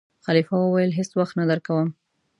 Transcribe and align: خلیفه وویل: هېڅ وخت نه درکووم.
خلیفه 0.25 0.55
وویل: 0.61 0.91
هېڅ 0.99 1.09
وخت 1.19 1.33
نه 1.39 1.45
درکووم. 1.49 1.89